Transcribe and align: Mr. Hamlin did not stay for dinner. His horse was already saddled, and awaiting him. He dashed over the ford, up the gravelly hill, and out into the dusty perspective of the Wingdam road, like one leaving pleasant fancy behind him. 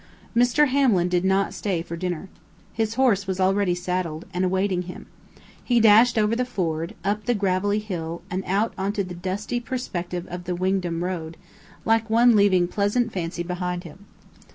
Mr. 0.35 0.67
Hamlin 0.69 1.07
did 1.07 1.23
not 1.23 1.53
stay 1.53 1.83
for 1.83 1.95
dinner. 1.95 2.27
His 2.73 2.95
horse 2.95 3.27
was 3.27 3.39
already 3.39 3.75
saddled, 3.75 4.25
and 4.33 4.43
awaiting 4.43 4.81
him. 4.89 5.05
He 5.63 5.79
dashed 5.79 6.17
over 6.17 6.35
the 6.35 6.43
ford, 6.43 6.95
up 7.03 7.25
the 7.25 7.35
gravelly 7.35 7.77
hill, 7.77 8.23
and 8.27 8.43
out 8.47 8.73
into 8.79 9.03
the 9.03 9.13
dusty 9.13 9.59
perspective 9.59 10.25
of 10.31 10.45
the 10.45 10.55
Wingdam 10.55 11.03
road, 11.03 11.37
like 11.85 12.09
one 12.09 12.35
leaving 12.35 12.67
pleasant 12.67 13.11
fancy 13.13 13.43
behind 13.43 13.83
him. 13.83 14.07